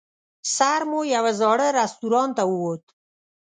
[0.55, 2.83] سر مو یوه زاړه رستورانت ته ووت.